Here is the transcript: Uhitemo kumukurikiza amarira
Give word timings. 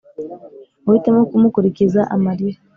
Uhitemo 0.87 1.21
kumukurikiza 1.29 2.01
amarira 2.15 2.57